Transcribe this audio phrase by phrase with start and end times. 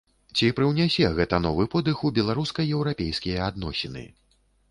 [0.37, 4.03] Ці прыўнясе гэта новы подых у беларуска-еўрапейскія адносіны?